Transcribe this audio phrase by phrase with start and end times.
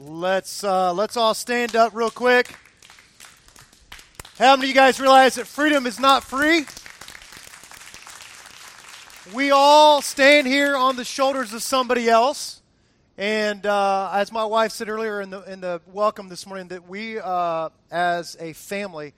[0.00, 2.54] Let's uh, let's all stand up real quick.
[4.38, 6.66] How many of you guys realize that freedom is not free?
[9.34, 12.62] We all stand here on the shoulders of somebody else,
[13.16, 16.88] and uh, as my wife said earlier in the in the welcome this morning, that
[16.88, 19.14] we uh, as a family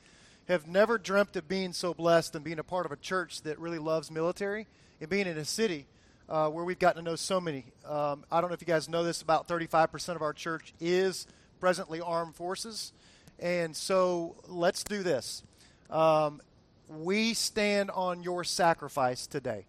[0.48, 3.58] have never dreamt of being so blessed and being a part of a church that
[3.58, 4.66] really loves military
[4.98, 5.84] and being in a city
[6.30, 7.64] uh, where we've gotten to know so many.
[7.84, 11.26] Um, I don't know if you guys know this, about 35% of our church is
[11.58, 12.92] presently armed forces.
[13.40, 15.42] And so let's do this.
[15.90, 16.40] Um,
[16.88, 19.66] we stand on your sacrifice today.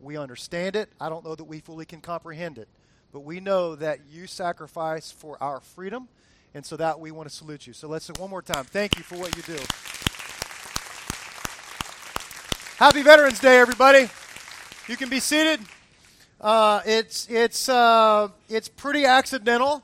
[0.00, 0.88] We understand it.
[1.00, 2.68] I don't know that we fully can comprehend it,
[3.12, 6.08] but we know that you sacrifice for our freedom,
[6.54, 7.72] and so that we want to salute you.
[7.72, 8.64] So let's say one more time.
[8.64, 9.58] Thank you for what you do.
[12.76, 14.08] Happy Veterans Day, everybody.
[14.86, 15.60] You can be seated.
[16.40, 19.82] Uh, it's it's uh, it's pretty accidental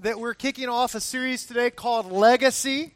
[0.00, 2.92] that we're kicking off a series today called Legacy.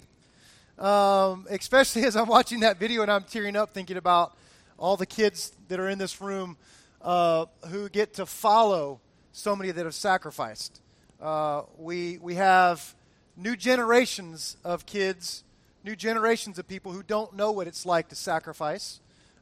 [0.76, 4.36] Um, especially as I'm watching that video and I'm tearing up thinking about
[4.76, 6.56] all the kids that are in this room
[7.00, 8.98] uh, who get to follow
[9.30, 10.80] so many that have sacrificed.
[11.22, 12.92] Uh, we we have
[13.36, 15.44] new generations of kids,
[15.84, 18.98] new generations of people who don't know what it's like to sacrifice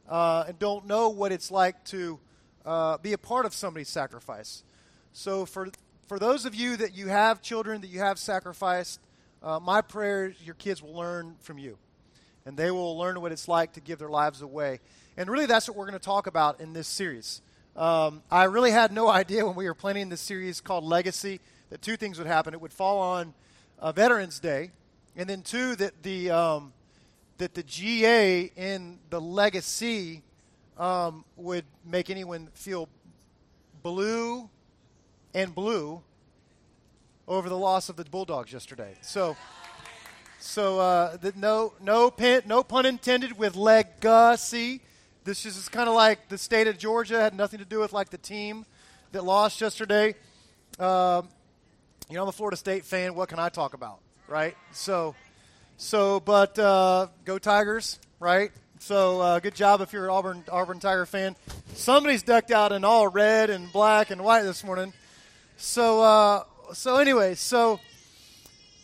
[0.07, 2.19] uh, and don't know what it's like to
[2.65, 4.63] uh, be a part of somebody's sacrifice.
[5.13, 5.69] So, for,
[6.07, 8.99] for those of you that you have children that you have sacrificed,
[9.41, 11.77] uh, my prayer is your kids will learn from you.
[12.45, 14.79] And they will learn what it's like to give their lives away.
[15.17, 17.41] And really, that's what we're going to talk about in this series.
[17.75, 21.81] Um, I really had no idea when we were planning this series called Legacy that
[21.81, 22.53] two things would happen.
[22.53, 23.33] It would fall on
[23.79, 24.71] uh, Veterans Day,
[25.15, 26.73] and then two, that the, um,
[27.37, 30.23] that the GA in the legacy
[30.77, 32.89] um, would make anyone feel
[33.83, 34.49] blue
[35.33, 36.01] and blue
[37.27, 38.95] over the loss of the Bulldogs yesterday.
[39.01, 39.35] So,
[40.39, 44.81] so uh, the, no, no, pin, no pun intended with legacy.
[45.23, 48.09] This is kind of like the state of Georgia had nothing to do with like
[48.09, 48.65] the team
[49.11, 50.15] that lost yesterday.
[50.79, 51.29] Um,
[52.09, 53.15] you know, I'm a Florida State fan.
[53.15, 54.55] What can I talk about, right?
[54.71, 55.15] So,
[55.77, 58.51] so, but uh, go Tigers, right?
[58.85, 61.35] So uh, good job if you're an Auburn Auburn Tiger fan.
[61.73, 64.93] Somebody's decked out in all red and black and white this morning.
[65.57, 67.79] So uh, so anyway, so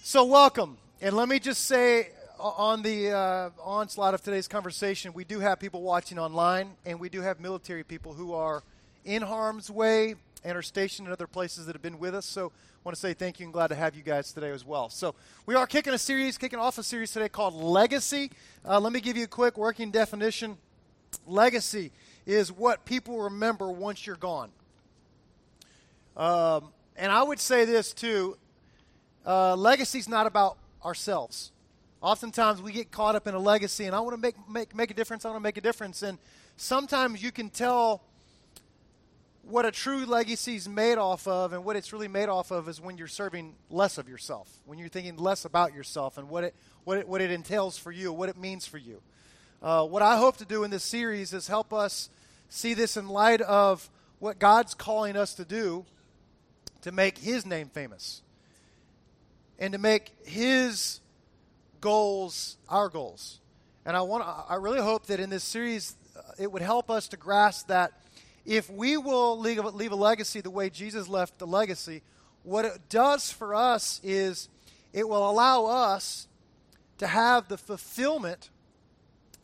[0.02, 0.80] so welcome.
[1.02, 5.60] And let me just say on the uh, onslaught of today's conversation, we do have
[5.60, 8.64] people watching online, and we do have military people who are
[9.06, 12.26] in harm's way and are stationed in other places that have been with us.
[12.26, 14.66] So I want to say thank you and glad to have you guys today as
[14.66, 14.90] well.
[14.90, 15.14] So,
[15.46, 18.32] we are kicking a series, kicking off a series today called Legacy.
[18.68, 20.58] Uh, let me give you a quick working definition.
[21.28, 21.92] Legacy
[22.26, 24.50] is what people remember once you're gone.
[26.18, 28.38] Um, and I would say this too
[29.26, 31.52] uh, legacy is not about ourselves.
[32.02, 34.90] Oftentimes we get caught up in a legacy, and I want to make, make, make
[34.90, 36.02] a difference, I want to make a difference.
[36.02, 36.18] And
[36.58, 38.02] sometimes you can tell
[39.44, 42.70] what a true legacy is made off of and what it's really made off of
[42.70, 46.44] is when you're serving less of yourself, when you're thinking less about yourself and what
[46.44, 49.02] it, what it, what it entails for you, what it means for you.
[49.62, 52.10] Uh, what I hope to do in this series is help us
[52.50, 55.86] see this in light of what God's calling us to do
[56.82, 58.22] to make His name famous
[59.60, 61.00] and to make His
[61.80, 63.40] goals our goals.
[63.86, 67.08] And I want I really hope that in this series uh, it would help us
[67.10, 67.94] to grasp that
[68.46, 72.02] if we will leave a, leave a legacy the way Jesus left the legacy,
[72.44, 74.50] what it does for us is
[74.94, 76.28] it will allow us
[76.98, 78.50] to have the fulfillment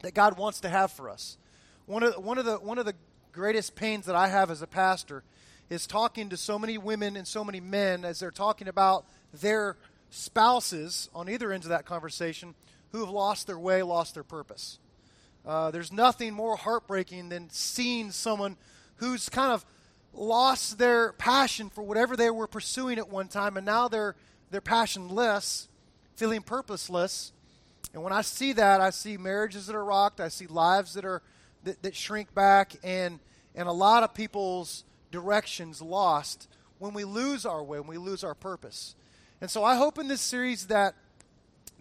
[0.01, 1.37] that God wants to have for us.
[1.85, 2.95] One of, one of, the, one of the
[3.31, 5.23] greatest pains that I have as a pastor
[5.69, 9.77] is talking to so many women and so many men as they're talking about their
[10.09, 12.55] spouses on either end of that conversation
[12.91, 14.79] who have lost their way, lost their purpose.
[15.45, 18.57] Uh, there's nothing more heartbreaking than seeing someone
[18.97, 19.65] who's kind of
[20.13, 24.15] lost their passion for whatever they were pursuing at one time, and now they're
[24.49, 25.67] they're passionless,
[26.15, 27.33] feeling purposeless.
[27.93, 30.21] And when I see that, I see marriages that are rocked.
[30.21, 31.21] I see lives that are
[31.63, 33.19] that, that shrink back, and
[33.55, 36.47] and a lot of people's directions lost
[36.79, 38.95] when we lose our way, when we lose our purpose.
[39.41, 40.95] And so I hope in this series that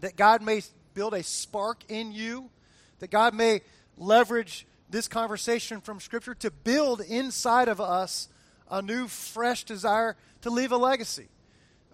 [0.00, 0.62] that God may
[0.94, 2.50] build a spark in you,
[2.98, 3.60] that God may
[3.96, 8.28] leverage this conversation from Scripture to build inside of us
[8.70, 11.28] a new, fresh desire to leave a legacy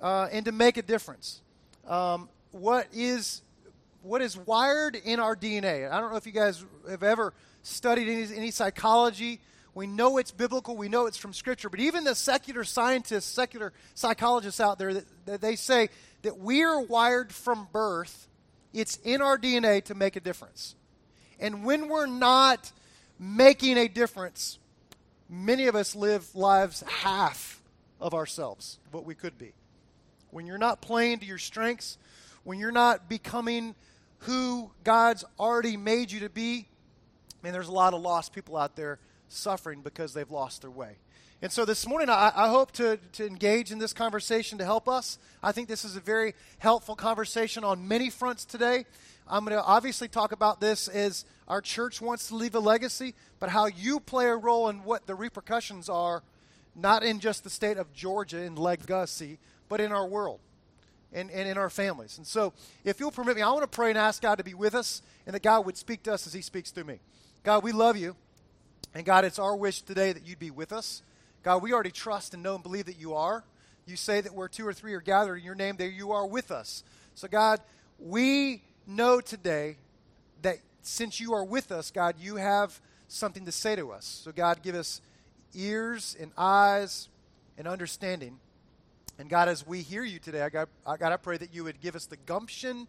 [0.01, 1.41] uh, and to make a difference.
[1.87, 3.43] Um, what is
[4.03, 5.91] what is wired in our DNA?
[5.91, 9.41] I don't know if you guys have ever studied any, any psychology.
[9.75, 10.77] We know it's biblical.
[10.77, 11.69] We know it's from Scripture.
[11.69, 15.89] But even the secular scientists, secular psychologists out there, that, that they say
[16.23, 18.29] that we are wired from birth,
[18.73, 20.75] it's in our DNA to make a difference.
[21.39, 22.73] And when we're not
[23.23, 24.59] making a difference,
[25.31, 27.63] many of us live lives half
[28.01, 29.53] of ourselves, what we could be.
[30.33, 31.99] When you're not playing to your strengths,
[32.43, 33.77] when you're not becoming
[34.19, 36.67] who God's already made you to be,
[37.45, 38.99] man, there's a lot of lost people out there
[39.29, 40.97] suffering because they've lost their way.
[41.43, 44.89] And so this morning, I, I, hope to, to engage in this conversation to help
[44.89, 45.19] us.
[45.43, 48.85] I think this is a very helpful conversation on many fronts today.
[49.29, 53.15] I'm going to obviously talk about this as our church wants to leave a legacy,
[53.41, 56.23] but how you play a role in what the repercussions are,
[56.75, 59.39] not in just the state of Georgia in legacy,
[59.69, 60.41] but in our world
[61.13, 62.19] and, and in our families.
[62.19, 62.53] And so,
[62.85, 65.03] if you'll permit me, I want to pray and ask God to be with us
[65.27, 67.01] and that God would speak to us as He speaks through me.
[67.43, 68.17] God, we love you.
[68.95, 71.03] And God, it's our wish today that you'd be with us.
[71.43, 73.45] God, we already trust and know and believe that you are.
[73.87, 76.27] You say that where two or three are gathered in your name, there you are
[76.27, 76.85] with us.
[77.15, 77.61] So, God,
[77.99, 79.77] we know today
[80.43, 84.23] that since you are with us, God, you have something to say to us.
[84.25, 85.01] So, God, give us
[85.55, 87.09] ears and eyes
[87.59, 88.39] and understanding.
[89.19, 91.65] And God, as we hear you today, I got, I got to pray that you
[91.65, 92.89] would give us the gumption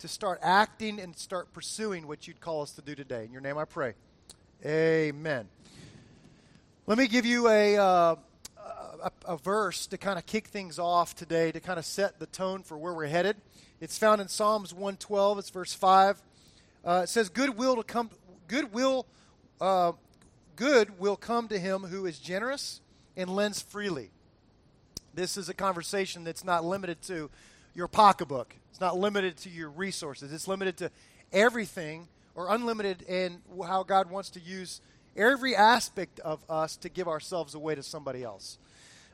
[0.00, 3.24] to start acting and start pursuing what you'd call us to do today.
[3.24, 3.94] In your name I pray.
[4.64, 5.48] Amen.
[6.86, 8.16] Let me give you a, uh,
[9.02, 12.26] a, a, verse to kind of kick things off today, to kind of set the
[12.26, 13.36] tone for where we're headed.
[13.80, 15.38] It's found in Psalms 112.
[15.38, 16.22] It's verse 5.
[16.84, 18.10] Uh, it says, "Good will to come.
[18.46, 19.06] Good will.
[19.60, 19.92] Uh,
[20.56, 22.80] good will come to him who is generous
[23.16, 24.10] and lends freely."
[25.14, 27.30] This is a conversation that's not limited to
[27.74, 28.54] your pocketbook.
[28.70, 30.32] It's not limited to your resources.
[30.32, 30.90] It's limited to
[31.32, 34.80] everything or unlimited in how God wants to use
[35.16, 38.58] every aspect of us to give ourselves away to somebody else.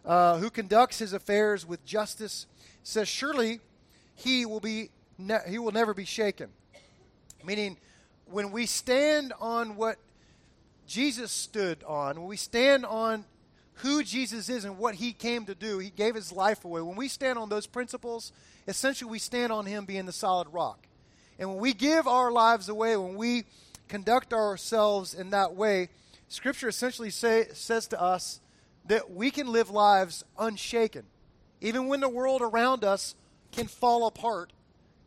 [0.05, 2.47] Uh, who conducts his affairs with justice
[2.83, 3.61] says, Surely
[4.21, 6.51] he will, be ne- he will never be shaken.
[7.45, 7.77] Meaning,
[8.27, 9.97] when we stand on what
[10.87, 13.25] Jesus stood on, when we stand on
[13.75, 16.83] who Jesus is and what he came to do, he gave his life away.
[16.83, 18.33] When we stand on those principles,
[18.69, 20.87] essentially we stand on him being the solid rock.
[21.39, 23.45] And when we give our lives away, when we
[23.89, 25.89] conduct ourselves in that way,
[26.29, 28.41] Scripture essentially say, says to us
[28.87, 31.05] that we can live lives unshaken.
[31.61, 33.15] Even when the world around us
[33.53, 34.53] can fall apart,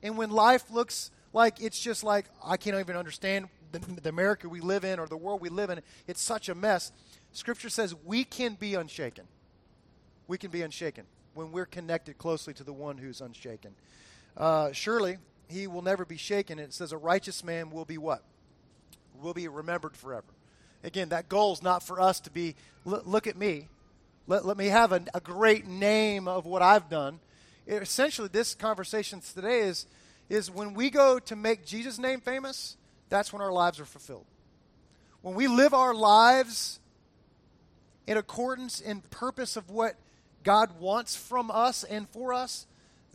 [0.02, 4.48] and when life looks like it's just like, I can't even understand the, the America
[4.48, 6.92] we live in or the world we live in, it's such a mess.
[7.32, 9.26] Scripture says we can be unshaken.
[10.28, 13.74] We can be unshaken when we're connected closely to the one who's unshaken.
[14.38, 15.18] Uh, surely,
[15.48, 16.60] he will never be shaken.
[16.60, 18.24] And it says a righteous man will be what?
[19.22, 20.26] Will be remembered forever.
[20.84, 22.56] Again, that goal is not for us to be,
[22.86, 23.70] look at me.
[24.28, 27.20] Let, let me have a, a great name of what I've done.
[27.68, 29.86] Essentially, this conversation today is,
[30.30, 32.78] is when we go to make Jesus' name famous,
[33.10, 34.26] that's when our lives are fulfilled.
[35.22, 36.80] When we live our lives
[38.06, 39.96] in accordance and purpose of what
[40.44, 42.68] God wants from us and for us,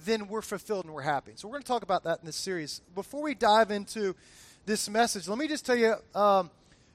[0.05, 1.33] then we're fulfilled and we're happy.
[1.35, 2.81] So we're going to talk about that in this series.
[2.94, 4.15] Before we dive into
[4.65, 6.51] this message, let me just tell you um,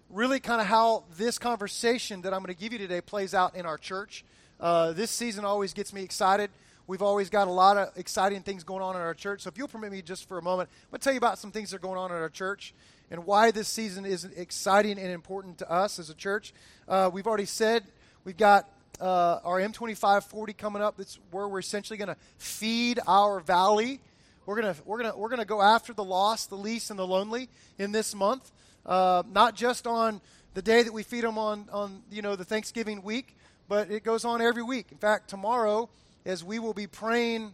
[0.10, 3.56] really kind of how this conversation that I'm going to give you today plays out
[3.56, 4.24] in our church.
[4.60, 6.50] Uh, this season always gets me excited.
[6.86, 9.42] We've always got a lot of exciting things going on in our church.
[9.42, 11.40] So if you'll permit me just for a moment, I'm going to tell you about
[11.40, 12.74] some things that are going on in our church
[13.10, 16.54] and why this season is exciting and important to us as a church.
[16.88, 17.84] Uh, we've already said
[18.25, 18.68] we've got
[19.00, 20.98] uh, our M2540 coming up.
[20.98, 24.02] That's where we're essentially going to feed our valley.
[24.46, 27.08] We're going to we're to we're to go after the lost, the least, and the
[27.08, 27.48] lonely
[27.78, 28.52] in this month.
[28.86, 30.20] Uh, not just on
[30.54, 33.38] the day that we feed them on on you know the Thanksgiving week,
[33.70, 34.88] but it goes on every week.
[34.92, 35.90] In fact, tomorrow,
[36.25, 37.53] as we will be praying,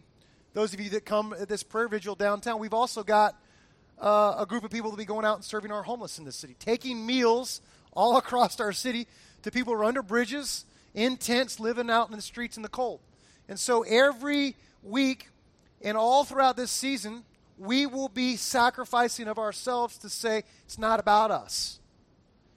[0.52, 3.36] those of you that come at this prayer vigil downtown, we've also got
[4.00, 6.36] uh, a group of people to be going out and serving our homeless in this
[6.36, 7.60] city, taking meals
[7.92, 9.06] all across our city
[9.42, 12.68] to people who are under bridges in tents, living out in the streets in the
[12.68, 13.00] cold.
[13.48, 15.28] And so every week
[15.82, 17.24] and all throughout this season,
[17.58, 21.78] we will be sacrificing of ourselves to say it's not about us.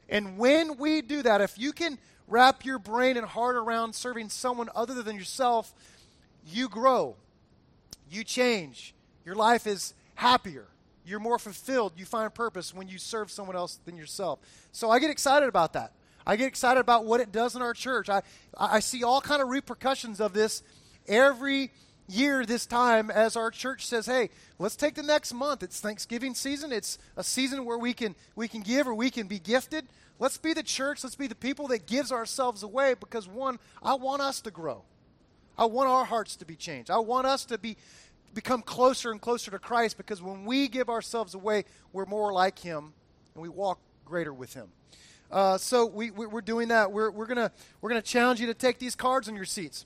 [0.10, 4.30] And when we do that, if you can wrap your brain and heart around serving
[4.30, 5.74] someone other than yourself,
[6.46, 7.16] you grow,
[8.10, 8.94] you change,
[9.26, 10.68] your life is happier.
[11.06, 11.94] You're more fulfilled.
[11.98, 14.40] You find purpose when you serve someone else than yourself.
[14.72, 15.92] So I get excited about that.
[16.26, 18.10] I get excited about what it does in our church.
[18.10, 18.22] I,
[18.58, 20.64] I see all kind of repercussions of this
[21.08, 21.72] every
[22.08, 25.64] year this time as our church says, hey, let's take the next month.
[25.64, 26.72] It's Thanksgiving season.
[26.72, 29.86] It's a season where we can we can give or we can be gifted.
[30.20, 31.04] Let's be the church.
[31.04, 34.84] Let's be the people that gives ourselves away because, one, I want us to grow.
[35.58, 36.90] I want our hearts to be changed.
[36.90, 37.78] I want us to be
[38.34, 42.60] become closer and closer to Christ because when we give ourselves away, we're more like
[42.60, 42.94] Him
[43.36, 44.70] and we walk greater with Him.
[45.32, 46.92] Uh, so we, we, are doing that.
[46.92, 47.50] We're, we're going
[47.82, 49.86] we're gonna challenge you to take these cards in your seats.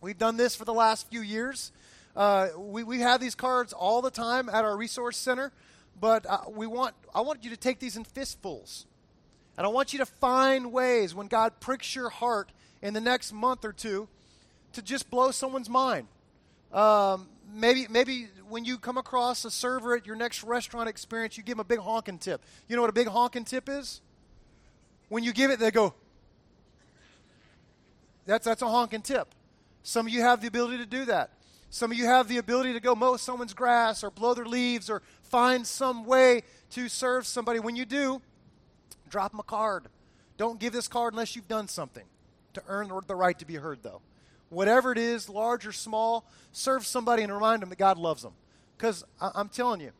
[0.00, 1.72] We've done this for the last few years.
[2.16, 5.52] Uh, we, we have these cards all the time at our resource center,
[6.00, 8.86] but uh, we want, I want you to take these in fistfuls.
[9.56, 13.32] And I want you to find ways when God pricks your heart in the next
[13.32, 14.08] month or two
[14.72, 16.06] to just blow someone's mind.
[16.72, 21.42] Um, maybe, maybe when you come across a server at your next restaurant experience, you
[21.42, 22.42] give them a big honking tip.
[22.68, 24.00] You know what a big honking tip is?
[25.08, 25.94] When you give it, they go.
[28.26, 29.34] That's, that's a honking tip.
[29.82, 31.30] Some of you have the ability to do that.
[31.70, 34.90] Some of you have the ability to go mow someone's grass or blow their leaves
[34.90, 37.60] or find some way to serve somebody.
[37.60, 38.20] When you do,
[39.08, 39.86] drop them a card.
[40.36, 42.04] Don't give this card unless you've done something
[42.54, 44.00] to earn the right to be heard, though.
[44.50, 48.32] Whatever it is, large or small, serve somebody and remind them that God loves them.
[48.76, 49.92] Because I'm telling you,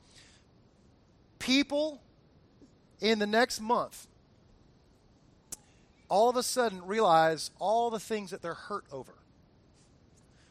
[1.39, 2.01] people
[3.01, 4.07] in the next month
[6.09, 9.15] all of a sudden realize all the things that they're hurt over.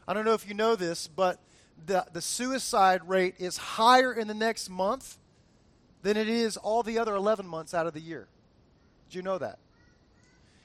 [0.08, 1.40] I don't know if you know this, but
[1.86, 5.18] the, the suicide rate is higher in the next month
[6.02, 8.28] than it is all the other 11 months out of the year.
[9.10, 9.60] Did you know that?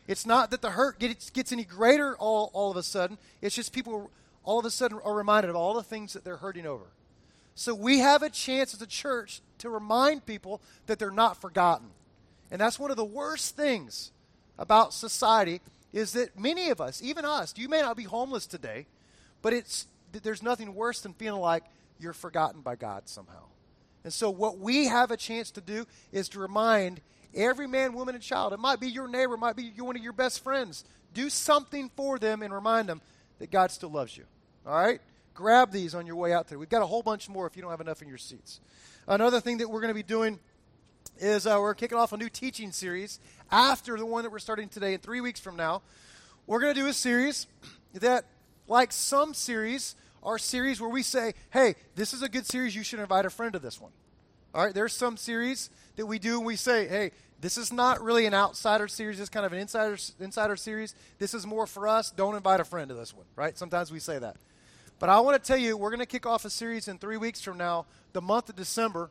[0.07, 3.19] It's not that the hurt gets, gets any greater all, all of a sudden.
[3.41, 4.11] It's just people
[4.45, 6.85] all of a sudden are reminded of all the things that they're hurting over.
[7.55, 11.89] So we have a chance as a church to remind people that they're not forgotten.
[12.51, 14.13] And that's one of the worst things
[14.59, 15.61] about society
[15.93, 18.87] is that many of us, even us, you may not be homeless today,
[19.41, 21.65] but it's, there's nothing worse than feeling like
[21.99, 23.45] you're forgotten by God somehow.
[24.03, 27.01] And so, what we have a chance to do is to remind
[27.35, 28.53] every man, woman, and child.
[28.53, 30.85] It might be your neighbor, it might be one of your best friends.
[31.13, 33.01] Do something for them and remind them
[33.39, 34.25] that God still loves you.
[34.67, 35.01] All right?
[35.35, 36.59] Grab these on your way out there.
[36.59, 38.61] We've got a whole bunch more if you don't have enough in your seats.
[39.07, 40.39] Another thing that we're going to be doing
[41.19, 44.69] is uh, we're kicking off a new teaching series after the one that we're starting
[44.69, 45.83] today, in three weeks from now.
[46.47, 47.47] We're going to do a series
[47.95, 48.25] that
[48.67, 52.83] like some series are series where we say, hey, this is a good series, you
[52.83, 53.93] should invite a friend to this one.
[54.55, 57.11] All right, there's some series that we do and we say, hey,
[57.41, 60.95] this is not really an outsider series, it's kind of an insider insider series.
[61.19, 62.11] This is more for us.
[62.11, 63.57] Don't invite a friend to this one, right?
[63.59, 64.37] Sometimes we say that.
[64.99, 67.17] But I want to tell you, we're going to kick off a series in three
[67.17, 69.11] weeks from now, the month of December,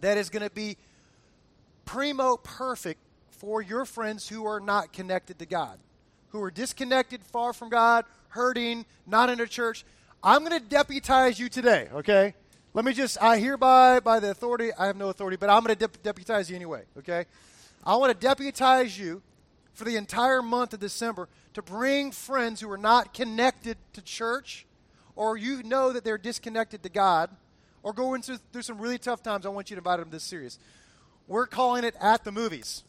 [0.00, 0.76] that is going to be
[1.84, 5.78] primo perfect for your friends who are not connected to God,
[6.30, 9.84] who are disconnected, far from God, hurting, not in a church.
[10.22, 12.34] I'm going to deputize you today, okay?
[12.78, 15.76] Let me just, I hereby, by the authority, I have no authority, but I'm going
[15.76, 17.24] to de- deputize you anyway, okay?
[17.84, 19.20] I want to deputize you
[19.72, 24.64] for the entire month of December to bring friends who are not connected to church
[25.16, 27.30] or you know that they're disconnected to God
[27.82, 29.44] or going through, through some really tough times.
[29.44, 30.60] I want you to invite them to this series.
[31.26, 32.84] We're calling it At the Movies.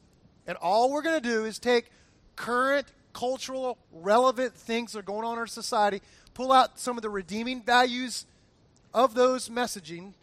[0.46, 1.89] And all we're going to do is take
[2.36, 6.03] current cultural, relevant things that are going on in our society,
[6.36, 8.27] pull out some of the redeeming values
[8.93, 10.13] of those messaging,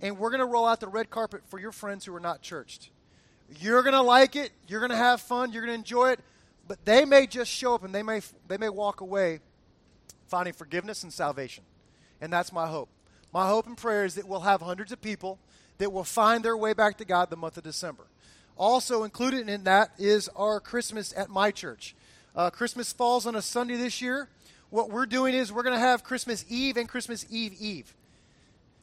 [0.00, 2.42] and we're going to roll out the red carpet for your friends who are not
[2.42, 2.90] churched.
[3.58, 6.20] You're going to like it, you're going to have fun, you're going to enjoy it,
[6.68, 9.40] but they may just show up and they may, they may walk away
[10.28, 11.64] finding forgiveness and salvation.
[12.20, 12.88] And that's my hope.
[13.32, 15.38] My hope and prayer is that we'll have hundreds of people
[15.78, 18.04] that will find their way back to God the month of December.
[18.56, 21.94] Also included in that is our Christmas at my church.
[22.36, 24.28] Uh, Christmas falls on a Sunday this year.
[24.68, 27.94] What we're doing is we're going to have Christmas Eve and Christmas Eve Eve,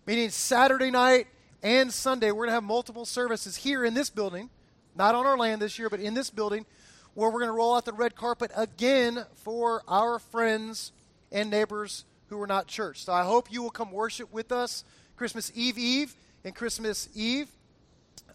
[0.08, 1.28] meaning Saturday night
[1.62, 2.32] and Sunday.
[2.32, 4.50] We're going to have multiple services here in this building,
[4.96, 6.66] not on our land this year, but in this building,
[7.14, 10.94] where we're going to roll out the red carpet again for our friends
[11.30, 13.04] and neighbors who are not church.
[13.04, 14.86] So I hope you will come worship with us
[15.18, 17.50] Christmas Eve Eve and Christmas Eve.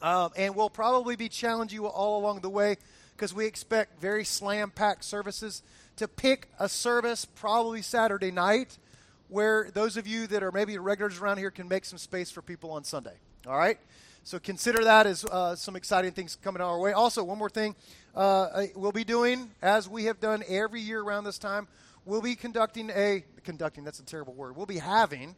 [0.02, 2.76] Um, and we'll probably be challenging you all along the way
[3.16, 5.62] because we expect very slam packed services.
[5.96, 8.78] To pick a service probably Saturday night
[9.32, 12.42] where those of you that are maybe regulars around here can make some space for
[12.42, 13.14] people on Sunday.
[13.46, 13.78] All right?
[14.24, 16.92] So consider that as uh, some exciting things coming our way.
[16.92, 17.74] Also, one more thing
[18.14, 21.66] uh, we'll be doing, as we have done every year around this time,
[22.04, 25.34] we'll be conducting a, conducting, that's a terrible word, we'll be having,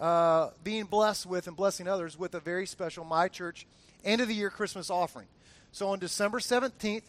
[0.00, 3.66] uh, being blessed with and blessing others with a very special My Church
[4.02, 5.26] end of the year Christmas offering.
[5.72, 7.02] So on December 17th,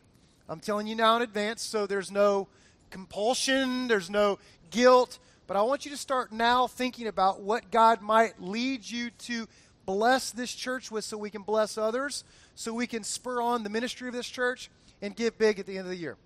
[0.50, 2.50] I'm telling you now in advance, so there's no
[2.90, 4.40] compulsion, there's no
[4.72, 9.10] guilt, but I want you to start now thinking about what God might lead you
[9.10, 9.48] to
[9.86, 13.70] bless this church with so we can bless others, so we can spur on the
[13.70, 14.70] ministry of this church
[15.02, 16.18] and give big at the end of the year.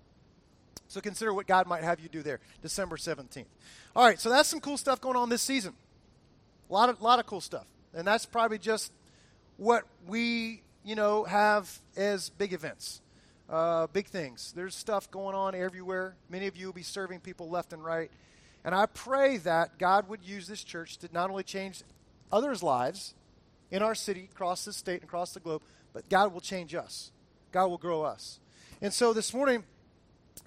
[0.88, 3.46] So consider what God might have you do there, December 17th.
[3.94, 5.72] All right, so that's some cool stuff going on this season.
[6.68, 7.66] A lot of, lot of cool stuff.
[7.94, 8.92] And that's probably just
[9.56, 13.00] what we, you know, have as big events,
[13.48, 14.52] uh, big things.
[14.56, 16.16] There's stuff going on everywhere.
[16.28, 18.10] Many of you will be serving people left and right.
[18.64, 21.82] And I pray that God would use this church to not only change
[22.30, 23.14] others' lives
[23.70, 27.10] in our city, across the state, and across the globe, but God will change us.
[27.50, 28.38] God will grow us.
[28.80, 29.64] And so this morning,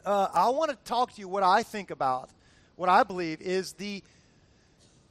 [0.06, 2.30] uh, I want to talk to you what I think about,
[2.76, 4.04] what I believe is the,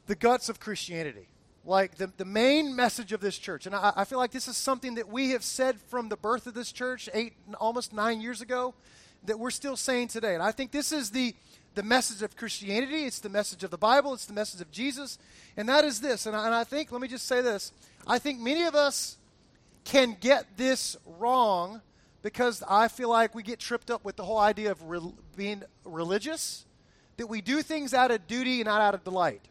[0.07, 1.29] the guts of Christianity.
[1.67, 3.65] Like the, the main message of this church.
[3.65, 6.47] And I, I feel like this is something that we have said from the birth
[6.47, 8.75] of this church eight, almost nine years ago,
[9.25, 10.35] that we're still saying today.
[10.35, 11.35] And I think this is the,
[11.75, 15.19] the message of Christianity, it's the message of the Bible, it's the message of Jesus.
[15.57, 16.27] And that is this.
[16.27, 17.73] And I, and I think, let me just say this
[18.07, 19.17] I think many of us
[19.85, 21.81] can get this wrong
[22.23, 25.63] because I feel like we get tripped up with the whole idea of re- being
[25.85, 26.65] religious,
[27.19, 29.43] that we do things out of duty and not out of delight.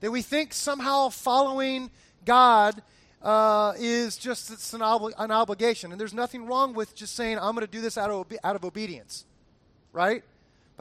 [0.00, 1.90] That we think somehow following
[2.24, 2.82] God
[3.20, 5.90] uh, is just it's an, obli- an, obligation.
[5.90, 8.38] And there's nothing wrong with just saying, I'm going to do this out of, obe-
[8.44, 9.24] out of obedience,
[9.92, 10.22] right?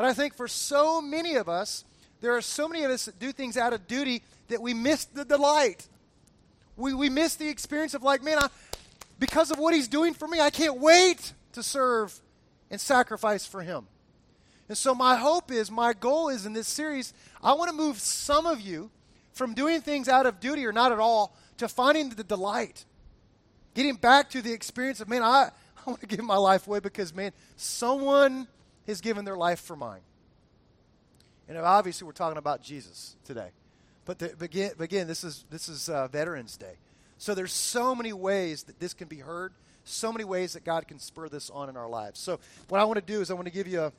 [0.01, 1.85] But I think for so many of us,
[2.21, 5.05] there are so many of us that do things out of duty that we miss
[5.05, 5.87] the delight.
[6.75, 8.47] We, we miss the experience of, like, man, I,
[9.19, 12.19] because of what he's doing for me, I can't wait to serve
[12.71, 13.85] and sacrifice for him.
[14.67, 17.99] And so, my hope is, my goal is in this series, I want to move
[17.99, 18.89] some of you
[19.33, 22.85] from doing things out of duty or not at all to finding the delight.
[23.75, 26.79] Getting back to the experience of, man, I, I want to give my life away
[26.79, 28.47] because, man, someone
[28.87, 30.01] has given their life for mine.
[31.47, 33.49] And obviously, we're talking about Jesus today.
[34.05, 36.75] But, begin, again, this is, this is uh, Veterans Day.
[37.17, 40.87] So there's so many ways that this can be heard, so many ways that God
[40.87, 42.19] can spur this on in our lives.
[42.19, 43.91] So what I want to do is I want to give you a,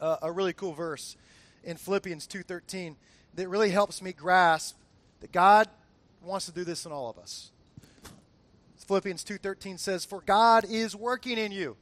[0.00, 1.16] a, a really cool verse
[1.64, 2.94] in Philippians 2.13
[3.34, 4.76] that really helps me grasp
[5.20, 5.68] that God
[6.22, 7.50] wants to do this in all of us.
[8.86, 11.76] Philippians 2.13 says, For God is working in you.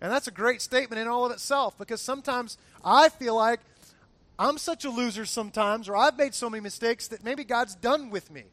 [0.00, 3.60] And that's a great statement in all of itself because sometimes I feel like
[4.38, 8.08] I'm such a loser sometimes, or I've made so many mistakes that maybe God's done
[8.08, 8.44] with me.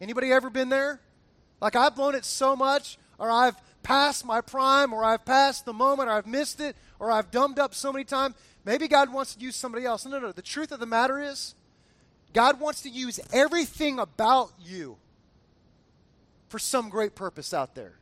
[0.00, 1.00] Anybody ever been there?
[1.60, 5.72] Like I've blown it so much, or I've passed my prime, or I've passed the
[5.72, 8.34] moment, or I've missed it, or I've dumbed up so many times.
[8.66, 10.04] Maybe God wants to use somebody else.
[10.04, 10.32] No, no, no.
[10.32, 11.54] The truth of the matter is,
[12.34, 14.98] God wants to use everything about you
[16.48, 17.94] for some great purpose out there.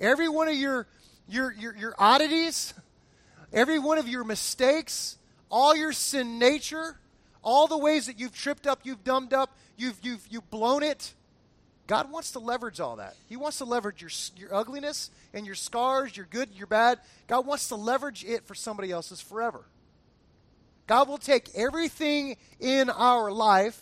[0.00, 0.88] Every one of your
[1.28, 2.74] your your, your oddities,
[3.52, 5.18] every one of your mistakes,
[5.50, 6.98] all your sin nature,
[7.42, 11.14] all the ways that you've tripped up, you've dumbed up, you've, you've, you've blown it.
[11.86, 13.14] God wants to leverage all that.
[13.28, 16.98] He wants to leverage your, your ugliness and your scars, your good, your bad.
[17.28, 19.64] God wants to leverage it for somebody else's forever.
[20.88, 23.80] God will take everything in our life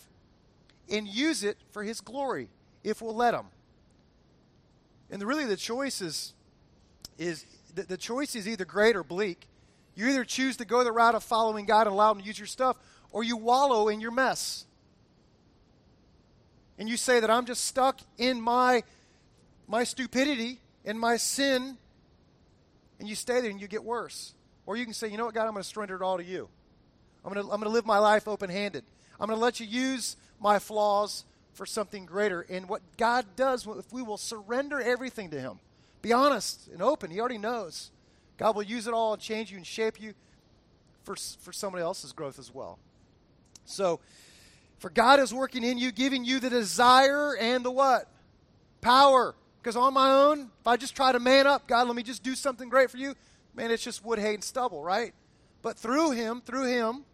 [0.90, 2.50] and use it for His glory
[2.82, 3.46] if we'll let Him.
[5.10, 6.34] And really, the choice is,
[7.18, 9.46] is the, the choice is either great or bleak.
[9.94, 12.38] You either choose to go the route of following God and allow Him to use
[12.38, 12.76] your stuff,
[13.10, 14.66] or you wallow in your mess
[16.78, 18.82] and you say that I'm just stuck in my
[19.66, 21.78] my stupidity and my sin,
[22.98, 24.34] and you stay there and you get worse.
[24.66, 26.24] Or you can say, you know what, God, I'm going to surrender it all to
[26.24, 26.48] you.
[27.24, 28.84] I'm going to, I'm going to live my life open handed.
[29.18, 31.24] I'm going to let you use my flaws
[31.54, 32.42] for something greater.
[32.42, 35.60] And what God does, if we will surrender everything to Him,
[36.04, 37.90] be honest and open, He already knows.
[38.36, 40.12] God will use it all and change you and shape you
[41.02, 42.78] for, for somebody else's growth as well.
[43.64, 44.00] So,
[44.78, 48.06] for God is working in you, giving you the desire and the what?
[48.82, 49.34] Power.
[49.62, 52.22] Because on my own, if I just try to man up, God, let me just
[52.22, 53.14] do something great for you,
[53.54, 55.14] man, it's just wood, hay, and stubble, right?
[55.62, 57.06] But through Him, through Him,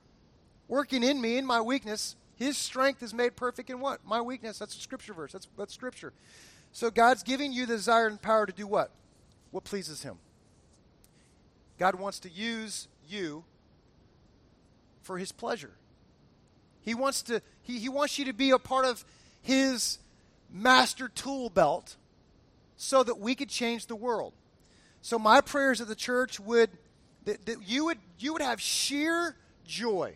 [0.66, 4.04] working in me, in my weakness, His strength is made perfect in what?
[4.04, 4.58] My weakness.
[4.58, 5.30] That's a scripture verse.
[5.30, 6.12] That's, that's scripture.
[6.72, 8.90] So God's giving you the desire and power to do what?
[9.50, 10.18] What pleases Him.
[11.78, 13.44] God wants to use you
[15.02, 15.72] for His pleasure.
[16.82, 19.04] He wants to he, he wants you to be a part of
[19.42, 19.98] his
[20.50, 21.96] master tool belt
[22.76, 24.32] so that we could change the world.
[25.02, 26.70] So my prayers at the church would
[27.24, 30.14] that, that you would you would have sheer joy.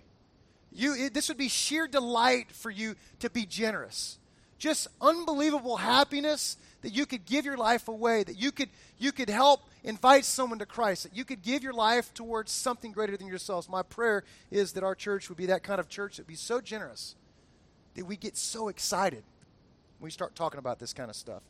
[0.73, 4.19] You it, this would be sheer delight for you to be generous.
[4.59, 9.29] Just unbelievable happiness that you could give your life away, that you could you could
[9.29, 13.27] help invite someone to Christ, that you could give your life towards something greater than
[13.27, 13.69] yourselves.
[13.69, 16.35] My prayer is that our church would be that kind of church that would be
[16.37, 17.17] so generous
[17.95, 19.23] that we get so excited
[19.99, 21.43] when we start talking about this kind of stuff.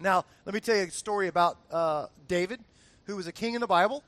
[0.00, 2.60] Now, let me tell you a story about uh, David,
[3.04, 4.02] who was a king in the Bible,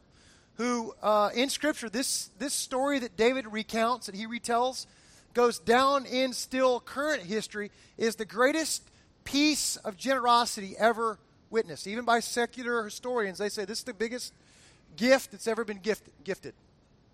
[0.57, 4.87] who uh, in Scripture, this, this story that David recounts, that he retells,
[5.35, 8.83] goes down in still current history, is the greatest
[9.25, 11.19] piece of generosity ever
[11.51, 11.87] witnessed.
[11.87, 14.33] Even by secular historians, they say this is the biggest
[14.97, 16.55] gift that's ever been gifted, gifted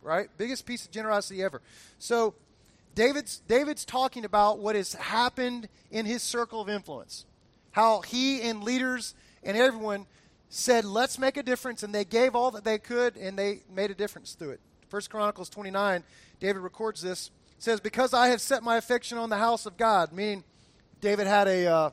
[0.03, 0.29] right?
[0.39, 1.61] Biggest piece of generosity ever.
[1.99, 2.35] So
[2.95, 7.25] David's, David's talking about what has happened in his circle of influence.
[7.73, 10.07] How he and leaders and everyone
[10.49, 13.91] said, let's make a difference, and they gave all that they could, and they made
[13.91, 14.61] a difference through it.
[14.89, 16.03] First Chronicles 29,
[16.41, 17.31] David records this.
[17.61, 20.43] Says, Because I have set my affection on the house of God, meaning
[21.01, 21.91] David had a, uh,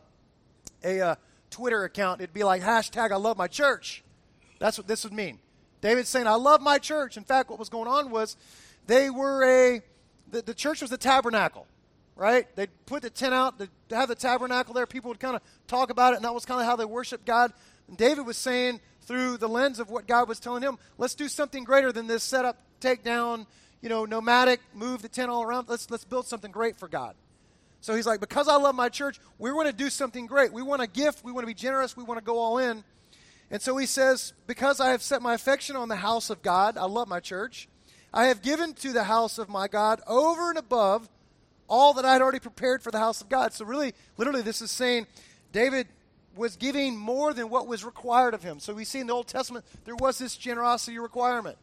[0.83, 1.15] a uh,
[1.49, 2.21] Twitter account.
[2.21, 4.03] It'd be like, hashtag I love my church.
[4.59, 5.39] That's what this would mean.
[5.81, 7.17] David's saying, I love my church.
[7.17, 8.37] In fact, what was going on was
[8.87, 9.81] they were a,
[10.31, 11.67] the, the church was the tabernacle,
[12.15, 12.47] right?
[12.55, 14.87] They'd put the tent out, they'd have the tabernacle there.
[14.87, 17.25] People would kind of talk about it, and that was kind of how they worshiped
[17.25, 17.53] God.
[17.87, 21.27] And David was saying, through the lens of what God was telling him, let's do
[21.29, 23.45] something greater than this set up, take down,
[23.81, 25.69] you know, nomadic, move the tent all around.
[25.69, 27.15] Let's, let's build something great for God.
[27.79, 30.51] So he's like, because I love my church, we want to do something great.
[30.51, 31.23] We want a gift.
[31.23, 31.95] We want to be generous.
[31.95, 32.83] We want to go all in.
[33.49, 36.77] And so he says, Because I have set my affection on the house of God,
[36.77, 37.67] I love my church,
[38.13, 41.09] I have given to the house of my God over and above
[41.69, 43.53] all that I had already prepared for the house of God.
[43.53, 45.07] So, really, literally, this is saying
[45.51, 45.87] David
[46.35, 48.59] was giving more than what was required of him.
[48.59, 51.57] So, we see in the Old Testament there was this generosity requirement.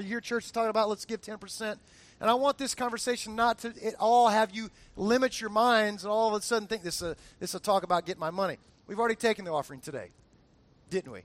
[0.00, 1.76] Here, church, is talking about let's give 10%?
[2.20, 6.12] And I want this conversation not to at all have you limit your minds and
[6.12, 8.30] all of a sudden think this is a, this is a talk about getting my
[8.30, 8.58] money.
[8.86, 10.10] We've already taken the offering today
[10.92, 11.22] didn't we?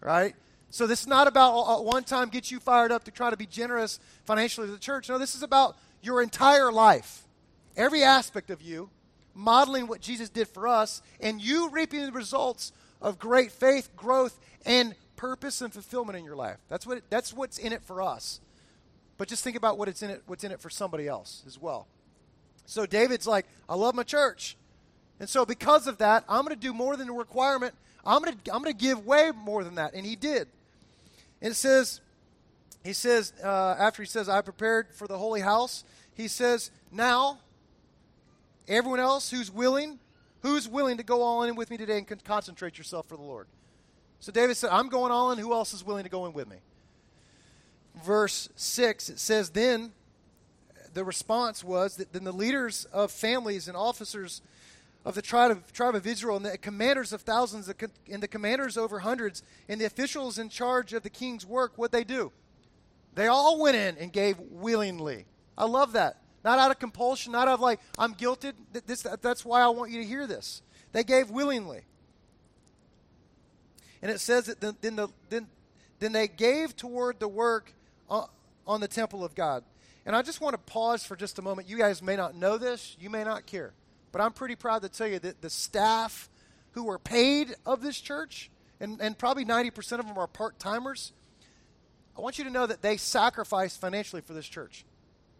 [0.00, 0.34] Right?
[0.70, 3.36] So this is not about uh, one time get you fired up to try to
[3.36, 5.08] be generous financially to the church.
[5.08, 7.22] No, this is about your entire life.
[7.76, 8.90] Every aspect of you
[9.34, 14.40] modeling what Jesus did for us and you reaping the results of great faith, growth,
[14.64, 16.58] and purpose and fulfillment in your life.
[16.68, 18.40] That's what that's what's in it for us.
[19.16, 21.60] But just think about what it's in it what's in it for somebody else as
[21.60, 21.86] well.
[22.66, 24.56] So David's like, I love my church.
[25.20, 27.74] And so because of that, I'm going to do more than the requirement
[28.06, 29.94] I'm going to I'm going to give way more than that.
[29.94, 30.48] And he did.
[31.40, 32.00] And it says,
[32.82, 35.84] he says, uh, after he says, I prepared for the holy house,
[36.14, 37.38] he says, now,
[38.68, 39.98] everyone else who's willing,
[40.42, 43.22] who's willing to go all in with me today and con- concentrate yourself for the
[43.22, 43.46] Lord?
[44.20, 45.38] So David said, I'm going all in.
[45.38, 46.56] Who else is willing to go in with me?
[48.04, 49.92] Verse 6, it says, Then
[50.94, 54.42] the response was that then the leaders of families and officers
[55.04, 57.70] of the tribe of, tribe of Israel, and the commanders of thousands,
[58.10, 61.92] and the commanders over hundreds, and the officials in charge of the king's work, what
[61.92, 62.32] they do?
[63.14, 65.26] They all went in and gave willingly.
[65.58, 66.20] I love that.
[66.42, 68.52] Not out of compulsion, not out of like, I'm guilty.
[68.86, 70.62] This, that's why I want you to hear this.
[70.92, 71.82] They gave willingly.
[74.04, 75.46] And it says that then, then, the, then,
[75.98, 77.72] then they gave toward the work
[78.10, 79.64] on, the temple of God.
[80.04, 81.70] And I just want to pause for just a moment.
[81.70, 83.72] You guys may not know this, you may not care.
[84.12, 86.28] But I'm pretty proud to tell you that the staff
[86.72, 91.14] who are paid of this church, and, and probably 90% of them are part timers,
[92.14, 94.84] I want you to know that they sacrificed financially for this church.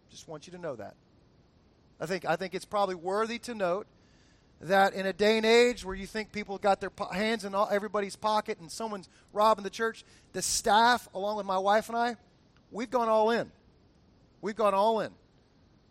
[0.09, 0.95] Just want you to know that.
[1.99, 3.85] I think, I think it's probably worthy to note
[4.61, 7.53] that in a day and age where you think people got their po- hands in
[7.53, 11.97] all, everybody's pocket and someone's robbing the church, the staff, along with my wife and
[11.97, 12.15] I,
[12.71, 13.51] we've gone all in.
[14.41, 15.11] We've gone all in.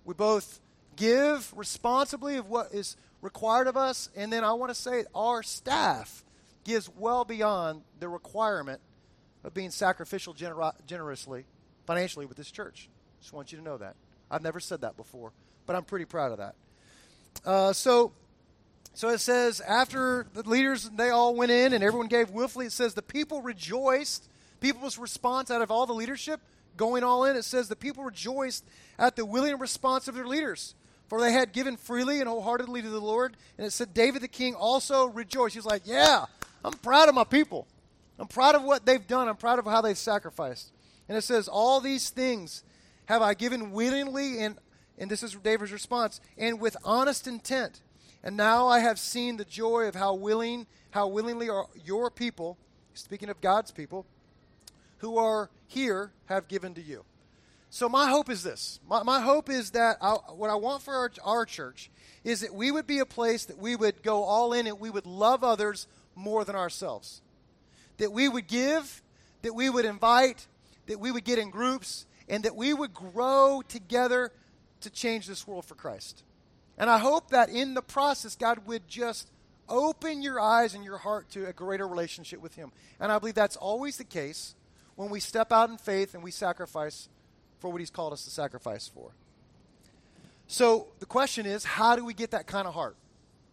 [0.05, 0.61] We both
[0.97, 4.11] give responsibly of what is required of us.
[4.17, 6.25] And then I want to say our staff
[6.65, 8.81] gives well beyond the requirement
[9.43, 11.45] of being sacrificial gener- generously,
[11.87, 12.89] financially with this church.
[13.21, 13.97] Just want you to know that.
[14.31, 15.33] I've never said that before,
[15.67, 16.55] but I'm pretty proud of that.
[17.45, 18.13] Uh, so,
[18.95, 22.67] so it says after the leaders they all went in and everyone gave willfully.
[22.67, 24.29] It says the people rejoiced.
[24.61, 26.41] People's response out of all the leadership
[26.77, 27.37] going all in.
[27.37, 28.65] It says the people rejoiced
[28.99, 30.75] at the willing response of their leaders.
[31.09, 33.37] For they had given freely and wholeheartedly to the Lord.
[33.59, 35.55] And it said, David the king also rejoiced.
[35.55, 36.25] He's like, Yeah,
[36.65, 37.67] I'm proud of my people.
[38.19, 39.29] I'm proud of what they've done.
[39.29, 40.73] I'm proud of how they've sacrificed.
[41.09, 42.63] And it says, All these things
[43.07, 44.57] have I given willingly, and,
[44.99, 47.83] and this is David's response, and with honest intent.
[48.25, 52.57] And now I have seen the joy of how willing, how willingly are your people,
[52.95, 54.07] speaking of God's people,
[54.99, 57.05] who are here, have given to you.
[57.69, 58.81] So my hope is this.
[58.89, 61.91] My, my hope is that I, what I want for our, our church
[62.25, 64.89] is that we would be a place that we would go all in and we
[64.89, 67.21] would love others more than ourselves.
[67.99, 69.03] That we would give,
[69.43, 70.47] that we would invite,
[70.87, 74.33] that we would get in groups, and that we would grow together
[74.81, 76.23] to change this world for Christ.
[76.79, 79.29] And I hope that in the process, God would just
[79.69, 82.73] open your eyes and your heart to a greater relationship with Him.
[83.01, 84.55] And I believe that's always the case
[84.97, 87.09] when we step out in faith and we sacrifice
[87.61, 89.11] for what He's called us to sacrifice for.
[90.47, 92.97] So the question is, how do we get that kind of heart?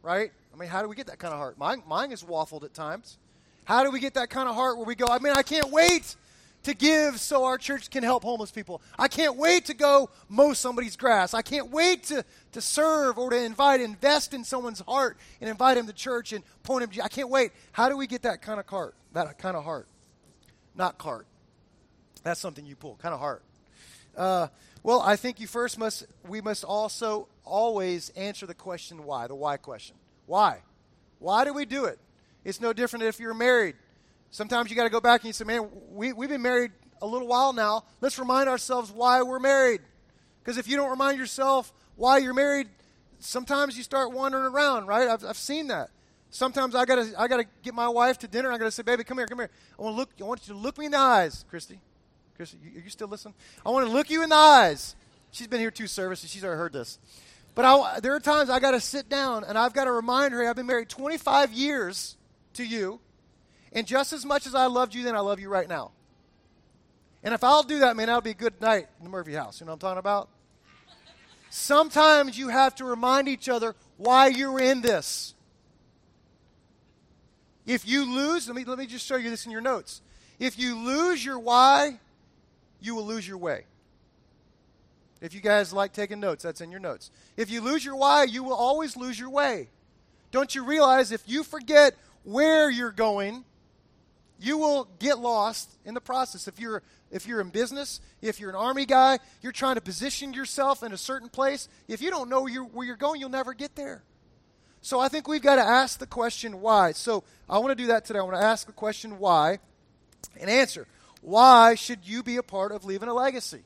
[0.02, 0.32] Right?
[0.54, 1.58] I mean, how do we get that kind of heart?
[1.58, 3.18] Mine, mine is waffled at times.
[3.64, 5.70] How do we get that kind of heart where we go, I mean, I can't
[5.70, 6.16] wait
[6.64, 8.82] to give so our church can help homeless people.
[8.98, 11.34] I can't wait to go mow somebody's grass.
[11.34, 15.78] I can't wait to, to serve or to invite, invest in someone's heart and invite
[15.78, 17.52] him to church and point him I can't wait.
[17.72, 18.96] How do we get that kind of heart?
[19.14, 19.88] That kind of heart.
[20.76, 21.26] Not cart.
[22.24, 23.44] That's something you pull, kind of heart.
[24.16, 24.48] Uh,
[24.84, 29.36] well, I think you first must, we must also always answer the question why, the
[29.36, 29.96] why question.
[30.26, 30.60] Why?
[31.20, 32.00] Why do we do it?
[32.44, 33.76] It's no different if you're married.
[34.32, 37.06] Sometimes you got to go back and you say, man, we, we've been married a
[37.08, 37.84] little while now.
[38.00, 39.82] Let's remind ourselves why we're married.
[40.42, 42.68] Because if you don't remind yourself why you're married,
[43.20, 45.08] sometimes you start wandering around, right?
[45.08, 45.90] I've, I've seen that.
[46.30, 48.52] Sometimes I gotta I gotta get my wife to dinner.
[48.52, 49.50] I gotta say, baby, come here, come here.
[49.78, 50.10] I want to look.
[50.22, 51.78] I want you to look me in the eyes, Christy.
[52.38, 53.34] Christy, you, are you still listening?
[53.66, 54.96] I want to look you in the eyes.
[55.32, 56.30] She's been here two services.
[56.30, 57.00] She's already heard this.
[57.54, 60.34] But I, there are times I got to sit down and I've got to remind
[60.34, 62.16] her I've been married 25 years
[62.54, 63.02] to you,
[63.72, 65.92] and just as much as I loved you then, I love you right now.
[67.24, 69.60] And if I'll do that, man, that'll be a good night in the Murphy house.
[69.60, 70.30] You know what I'm talking about?
[71.50, 75.36] Sometimes you have to remind each other why you're in this.
[77.66, 80.02] If you lose, let me, let me just show you this in your notes.
[80.40, 82.00] If you lose your why,
[82.80, 83.66] you will lose your way.
[85.22, 87.12] If you guys like taking notes, that's in your notes.
[87.38, 89.70] If you lose your why, you will always lose your way.
[90.32, 93.46] Don't you realize if you forget where you're going,
[94.42, 96.48] you will get lost in the process.
[96.48, 100.34] If you're if you're in business, if you're an army guy, you're trying to position
[100.34, 101.68] yourself in a certain place.
[101.88, 104.02] If you don't know where you're, where you're going, you'll never get there.
[104.82, 106.94] So I think we've got to ask the question why.
[106.94, 108.20] So I want to do that today.
[108.20, 109.60] I want to ask the question why
[110.40, 110.88] and answer.
[111.22, 113.62] Why should you be a part of leaving a legacy?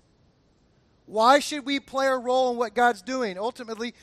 [1.05, 3.37] Why should we play a role in what God's doing?
[3.37, 3.93] Ultimately,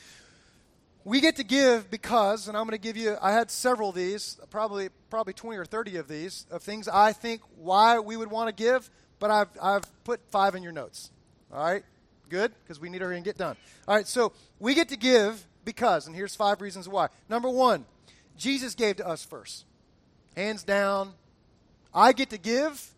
[1.04, 3.94] we get to give because, and I'm going to give you, I had several of
[3.94, 8.30] these, probably, probably 20 or 30 of these, of things I think why we would
[8.30, 8.88] want to give,
[9.18, 11.10] but I've, I've put five in your notes.
[11.52, 11.82] All right?
[12.28, 12.52] Good?
[12.62, 13.56] Because we need to hurry and get done.
[13.88, 17.08] All right, so we get to give because, and here's five reasons why.
[17.28, 17.84] Number one,
[18.36, 19.64] Jesus gave to us first.
[20.36, 21.12] Hands down.
[21.92, 22.90] I get to give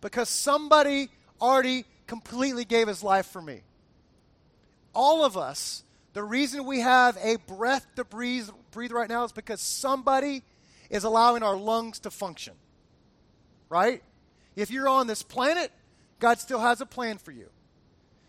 [0.00, 1.08] because somebody
[1.40, 3.62] already completely gave his life for me.
[4.94, 9.32] All of us the reason we have a breath to breathe, breathe right now is
[9.32, 10.42] because somebody
[10.90, 12.54] is allowing our lungs to function.
[13.68, 14.02] Right?
[14.56, 15.70] If you're on this planet,
[16.18, 17.48] God still has a plan for you.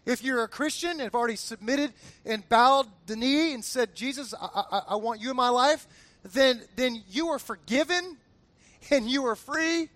[0.06, 1.94] If you're a Christian and have already submitted
[2.26, 5.88] and bowed the knee and said, Jesus, I, I, I want you in my life,
[6.24, 8.18] then, then you are forgiven
[8.92, 9.90] and you are free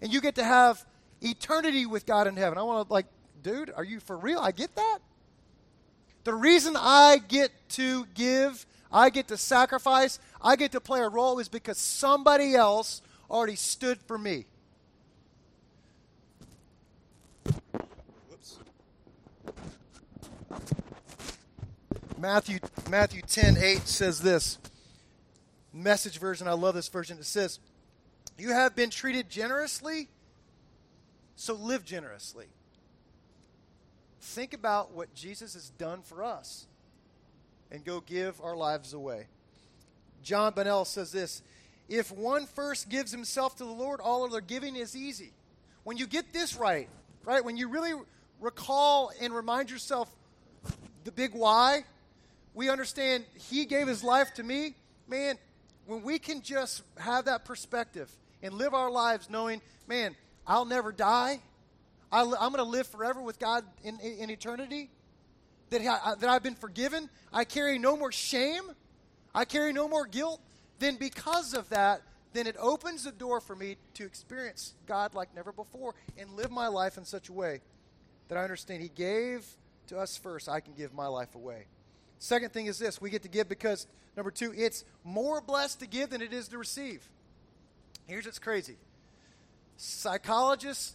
[0.00, 0.84] and you get to have
[1.20, 2.58] eternity with God in heaven.
[2.58, 3.06] I want to, like,
[3.42, 4.38] dude, are you for real?
[4.38, 4.98] I get that.
[6.26, 11.08] The reason I get to give, I get to sacrifice, I get to play a
[11.08, 14.46] role is because somebody else already stood for me.
[18.28, 18.58] Whoops.
[22.18, 22.58] Matthew
[22.90, 24.58] Matthew 10 8 says this.
[25.72, 27.18] Message version, I love this version.
[27.18, 27.60] It says,
[28.36, 30.08] You have been treated generously,
[31.36, 32.46] so live generously.
[34.26, 36.66] Think about what Jesus has done for us
[37.70, 39.28] and go give our lives away.
[40.22, 41.42] John Bonnell says this
[41.88, 45.32] If one first gives himself to the Lord, all of their giving is easy.
[45.84, 46.88] When you get this right,
[47.24, 47.92] right, when you really
[48.40, 50.10] recall and remind yourself
[51.04, 51.84] the big why,
[52.52, 54.74] we understand He gave His life to me.
[55.06, 55.38] Man,
[55.86, 58.10] when we can just have that perspective
[58.42, 61.40] and live our lives knowing, man, I'll never die.
[62.12, 64.90] I, am going to live forever with God in, in eternity,
[65.70, 67.08] that, I, that I've been forgiven.
[67.32, 68.62] I carry no more shame.
[69.34, 70.40] I carry no more guilt.
[70.78, 75.34] Then, because of that, then it opens the door for me to experience God like
[75.34, 77.60] never before and live my life in such a way
[78.28, 79.46] that I understand He gave
[79.88, 80.48] to us first.
[80.48, 81.66] I can give my life away.
[82.18, 85.86] Second thing is this we get to give because, number two, it's more blessed to
[85.86, 87.08] give than it is to receive.
[88.06, 88.76] Here's what's crazy
[89.78, 90.94] psychologists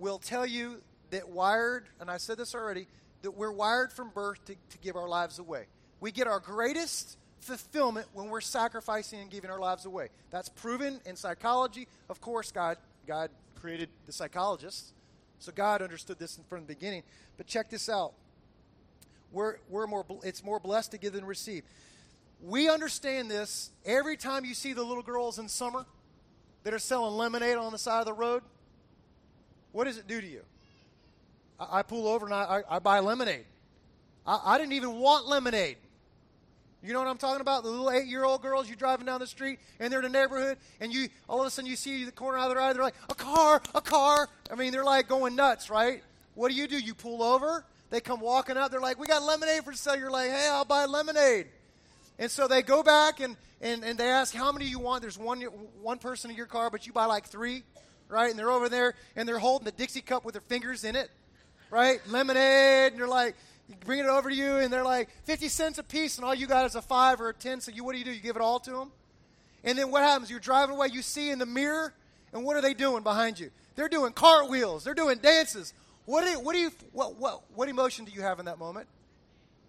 [0.00, 2.86] will tell you that wired, and I said this already,
[3.22, 5.66] that we're wired from birth to, to give our lives away.
[6.00, 10.08] We get our greatest fulfillment when we're sacrificing and giving our lives away.
[10.30, 11.86] That's proven in psychology.
[12.08, 14.92] Of course, God, God created the psychologists,
[15.38, 17.02] so God understood this from the beginning.
[17.36, 18.12] But check this out.
[19.32, 21.64] we're, we're more, it's more blessed to give than receive.
[22.42, 25.84] We understand this every time you see the little girls in summer
[26.62, 28.42] that are selling lemonade on the side of the road.
[29.72, 30.42] What does it do to you?
[31.58, 33.44] I, I pull over and I, I, I buy lemonade.
[34.26, 35.76] I, didn't even want lemonade.
[36.82, 37.62] You know what I'm talking about?
[37.62, 40.92] The little eight-year-old girls you're driving down the street and they're in the neighborhood and
[40.92, 43.14] you all of a sudden you see the corner of their eye, they're like, a
[43.14, 44.28] car, a car.
[44.50, 46.02] I mean, they're like going nuts, right?
[46.34, 46.78] What do you do?
[46.78, 47.64] You pull over.
[47.90, 48.70] They come walking up.
[48.70, 49.96] They're like, we got lemonade for sale.
[49.96, 51.48] You're like, hey, I'll buy lemonade.
[52.18, 55.02] And so they go back and, and, and they ask, how many you want?
[55.02, 55.40] There's one,
[55.82, 57.64] one person in your car, but you buy like three,
[58.10, 58.30] right?
[58.30, 61.10] And they're over there and they're holding the Dixie cup with their fingers in it,
[61.70, 62.00] right?
[62.08, 62.92] Lemonade.
[62.92, 63.36] And they're like,
[63.84, 66.46] bring it over to you and they're like 50 cents a piece and all you
[66.46, 68.12] got is a 5 or a 10 so you what do you do?
[68.12, 68.90] You give it all to them
[69.62, 70.30] and then what happens?
[70.30, 71.94] You're driving away you see in the mirror
[72.32, 73.50] and what are they doing behind you?
[73.76, 75.72] They're doing cartwheels they're doing dances.
[76.04, 78.88] What do what do you what, what what emotion do you have in that moment?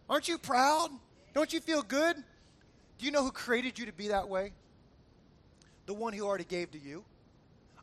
[0.10, 0.90] Aren't you proud?
[1.34, 2.16] Don't you feel good?
[2.98, 4.52] Do you know who created you to be that way?
[5.86, 7.04] The one who already gave to you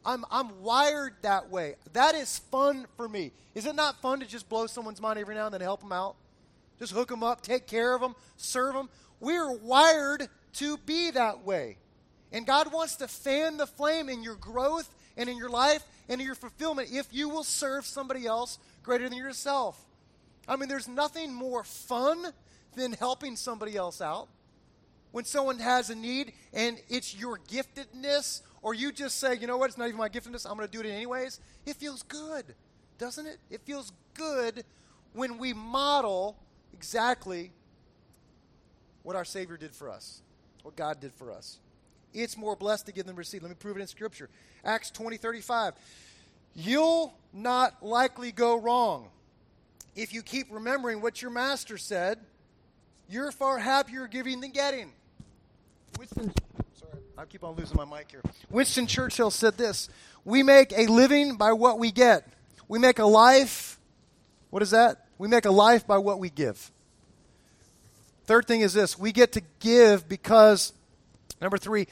[0.09, 1.75] I'm, I'm wired that way.
[1.93, 3.31] That is fun for me.
[3.55, 5.93] Is it not fun to just blow someone's mind every now and then help them
[5.93, 6.17] out?
[6.79, 8.89] Just hook them up, take care of them, serve them.
[9.21, 11.77] We're wired to be that way.
[12.33, 16.23] And God wants to fan the flame in your growth and in your life and
[16.23, 19.79] in your fulfillment if you will serve somebody else greater than yourself.
[20.49, 22.33] I mean, there's nothing more fun
[22.75, 24.29] than helping somebody else out.
[25.11, 29.57] When someone has a need and it's your giftedness or you just say, you know
[29.57, 32.55] what, it's not even my giftedness, I'm going to do it anyways, it feels good,
[32.99, 33.39] doesn't it?
[33.51, 34.65] It feels good
[35.13, 36.37] when we model
[36.73, 37.53] exactly
[39.03, 40.23] what our Savior did for us,
[40.63, 41.59] what God did for us.
[42.15, 43.43] It's more blessed to give than receive.
[43.43, 44.29] Let me prove it in Scripture.
[44.65, 45.75] Acts 20 35.
[46.55, 49.09] You'll not likely go wrong
[49.95, 52.19] if you keep remembering what your master said.
[53.09, 54.93] You're far happier giving than getting.
[57.19, 58.23] I keep on losing my mic here.
[58.49, 59.89] Winston Churchill said this
[60.25, 62.25] We make a living by what we get.
[62.69, 63.81] We make a life.
[64.51, 65.05] What is that?
[65.19, 66.71] We make a life by what we give.
[68.27, 70.73] Third thing is this we get to give because,
[71.41, 71.89] number three,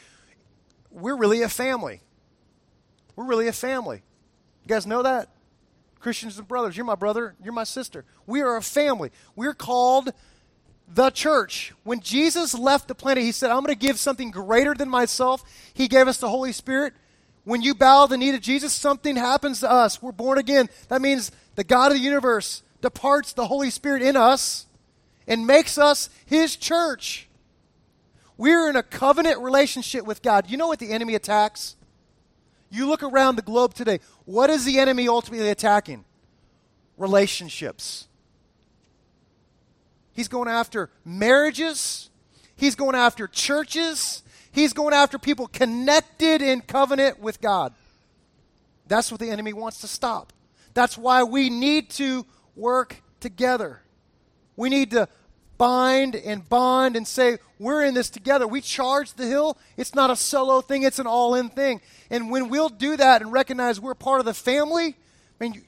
[0.93, 2.03] we're really a family.
[3.17, 4.03] We're really a family.
[4.63, 5.29] You guys know that?
[5.99, 8.05] Christians and brothers, you're my brother, you're my sister.
[8.27, 9.11] We are a family.
[9.35, 10.13] We're called
[10.89, 11.73] the church.
[11.85, 15.43] When Jesus left the planet, he said, I'm going to give something greater than myself.
[15.75, 16.95] He gave us the Holy Spirit.
[17.45, 20.03] When you bow the knee to Jesus, something happens to us.
[20.03, 20.69] We're born again.
[20.89, 24.67] That means the God of the universe departs the Holy Spirit in us
[25.27, 27.29] and makes us his church.
[28.37, 30.51] We're in a covenant relationship with God.
[30.51, 31.77] You know what the enemy attacks?
[32.71, 34.01] You look around the globe today.
[34.25, 36.05] What is the enemy ultimately attacking?
[36.99, 38.06] Relationships.
[40.17, 42.09] He's going after marriages.
[42.57, 44.23] He's going after churches.
[44.51, 47.75] He's going after people connected in covenant with God.
[48.89, 50.33] That's what the enemy wants to stop.
[50.73, 52.25] That's why we need to
[52.55, 53.83] work together.
[54.57, 55.07] We need to
[55.59, 58.47] bind and bond and say, we're in this together.
[58.47, 59.59] We charge the hill.
[59.77, 61.83] It's not a solo thing, it's an all in thing.
[62.09, 64.97] And when we'll do that and recognize we're part of the family,
[65.39, 65.63] I mean,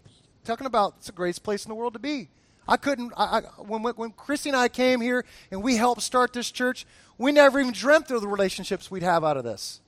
[0.45, 2.29] talking about it's the greatest place in the world to be.
[2.69, 6.35] I couldn't, I, I, when, when Christy and I came here and we helped start
[6.35, 9.81] this church, we never even dreamt of the relationships we'd have out of this.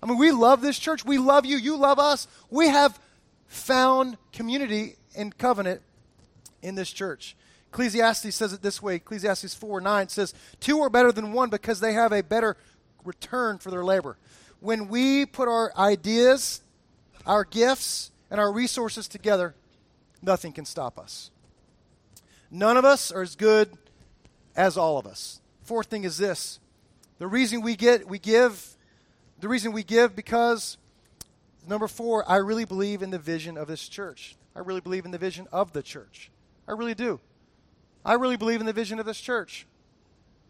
[0.00, 1.04] I mean, we love this church.
[1.04, 1.56] We love you.
[1.56, 2.28] You love us.
[2.50, 3.00] We have
[3.48, 5.82] found community and covenant
[6.62, 7.36] in this church.
[7.72, 11.80] Ecclesiastes says it this way Ecclesiastes 4 9 says, Two are better than one because
[11.80, 12.56] they have a better
[13.04, 14.16] return for their labor.
[14.60, 16.62] When we put our ideas,
[17.26, 19.54] our gifts, and our resources together,
[20.22, 21.30] nothing can stop us.
[22.54, 23.76] None of us are as good
[24.54, 25.40] as all of us.
[25.64, 26.60] Fourth thing is this.
[27.18, 28.76] The reason we get we give
[29.40, 30.78] the reason we give because
[31.66, 34.36] number 4, I really believe in the vision of this church.
[34.54, 36.30] I really believe in the vision of the church.
[36.68, 37.18] I really do.
[38.04, 39.66] I really believe in the vision of this church.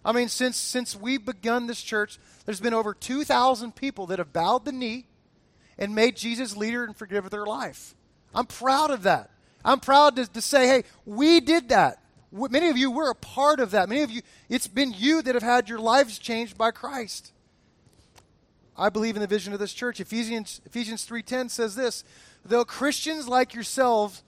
[0.05, 4.31] I mean, since since we've begun this church, there's been over 2,000 people that have
[4.31, 5.07] bowed the knee
[5.79, 7.95] and made Jesus leader and forgiver their life.
[8.35, 9.31] I'm proud of that.
[9.65, 12.03] I'm proud to, to say, hey, we did that.
[12.33, 13.89] Many of you were a part of that.
[13.89, 17.33] Many of you, it's been you that have had your lives changed by Christ.
[18.77, 20.01] I believe in the vision of this church.
[20.01, 22.03] Ephesians Ephesians 3:10 says this,
[22.45, 24.25] though Christians like yourselves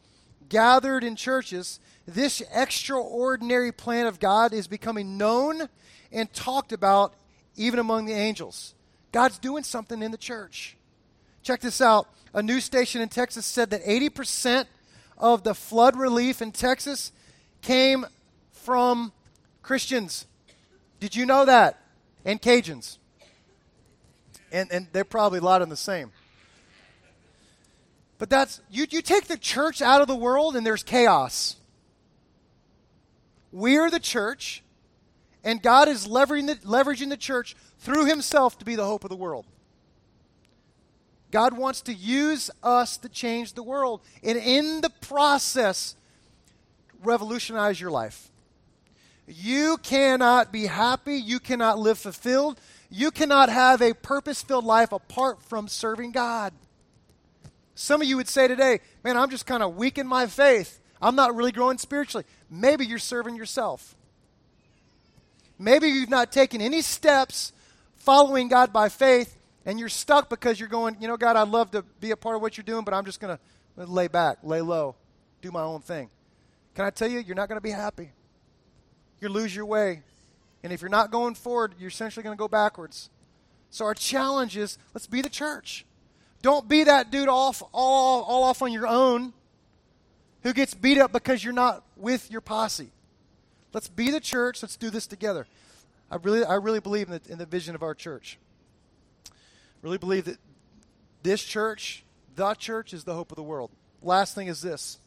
[0.49, 5.69] gathered in churches, this extraordinary plan of God is becoming known
[6.13, 7.15] and talked about
[7.57, 8.75] even among the angels.
[9.11, 10.77] God's doing something in the church.
[11.43, 12.09] Check this out.
[12.33, 14.67] A news station in Texas said that 80%
[15.19, 17.13] of the flood relief in Texas
[17.63, 18.07] came
[18.53, 19.13] from
[19.63, 20.27] Christians.
[21.01, 21.81] Did you know that?
[22.25, 22.99] And Cajuns.
[24.53, 26.13] And, and they're probably a lot of the same.
[28.19, 31.57] But that's, you, you take the church out of the world and there's chaos.
[33.53, 34.63] We're the church,
[35.45, 39.11] and God is leveraging the, leveraging the church through himself to be the hope of
[39.11, 39.47] the world.
[41.31, 45.97] God wants to use us to change the world, and in the process,
[47.03, 48.31] revolutionize your life.
[49.27, 52.61] You cannot be happy, you cannot live fulfilled,
[52.91, 56.53] you cannot have a purpose filled life apart from serving God.
[57.75, 60.81] Some of you would say today, man, I'm just kind of weak in my faith.
[61.03, 62.25] I'm not really growing spiritually.
[62.49, 63.95] Maybe you're serving yourself.
[65.59, 67.53] Maybe you've not taken any steps
[67.97, 69.36] following God by faith
[69.67, 72.37] and you're stuck because you're going, you know, God, I'd love to be a part
[72.37, 74.95] of what you're doing, but I'm just going to lay back, lay low,
[75.43, 76.09] do my own thing.
[76.77, 78.13] Can I tell you, you're not going to be happy.
[79.21, 80.03] You'll lose your way.
[80.63, 83.11] And if you're not going forward, you're essentially going to go backwards.
[83.71, 85.85] So our challenge is let's be the church.
[86.43, 89.33] Don't be that dude off all, all off on your own
[90.43, 92.91] who gets beat up because you're not with your posse.
[93.73, 94.63] Let's be the church.
[94.63, 95.47] Let's do this together.
[96.09, 98.39] I really, I really believe in the, in the vision of our church.
[99.87, 100.39] Really believe that
[101.23, 102.03] this church,
[102.35, 103.71] the church, is the hope of the world.
[104.03, 104.99] Last thing is this.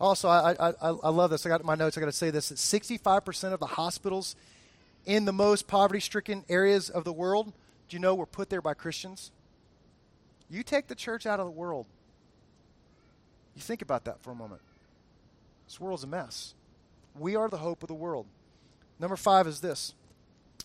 [0.00, 1.44] Also, I, I, I love this.
[1.44, 1.98] I got my notes.
[1.98, 4.36] I got to say this: that 65% of the hospitals
[5.04, 7.52] in the most poverty-stricken areas of the world
[7.90, 9.32] do you know were put there by Christians?
[10.48, 11.86] You take the church out of the world.
[13.54, 14.62] You think about that for a moment.
[15.66, 16.54] This world's a mess.
[17.18, 18.24] We are the hope of the world.
[18.98, 19.92] Number five is this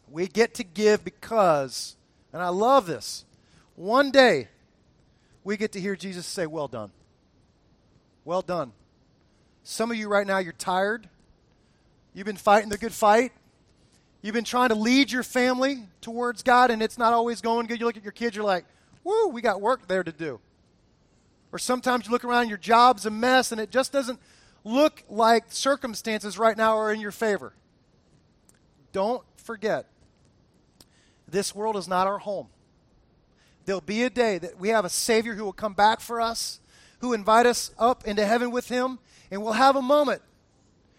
[0.10, 1.96] we get to give because,
[2.34, 3.26] and I love this,
[3.76, 4.48] one day
[5.44, 6.92] we get to hear Jesus say, Well done.
[8.26, 8.74] Well done.
[9.64, 11.10] Some of you right now, you're tired.
[12.14, 13.32] You've been fighting the good fight.
[14.22, 17.80] You've been trying to lead your family towards God, and it's not always going good.
[17.80, 18.66] You look at your kids, you're like,
[19.04, 20.40] woo, we got work there to do.
[21.52, 24.20] Or sometimes you look around, your job's a mess, and it just doesn't
[24.64, 27.54] look like circumstances right now are in your favor.
[28.92, 29.86] Don't forget,
[31.28, 32.48] this world is not our home.
[33.66, 36.60] There'll be a day that we have a Savior who will come back for us,
[37.00, 39.00] who invite us up into heaven with Him,
[39.30, 40.22] and we'll have a moment